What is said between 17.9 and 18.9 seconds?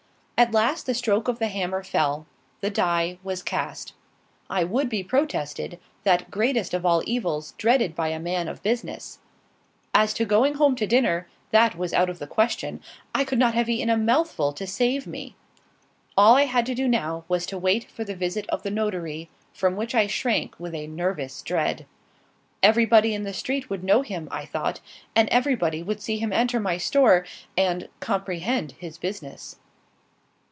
for the visit of the